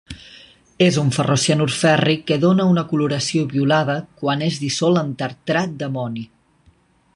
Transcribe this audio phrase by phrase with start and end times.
[0.85, 6.29] És un ferrocianur fèrric que dóna una coloració violada quan és dissolt en tartrat d'amoni.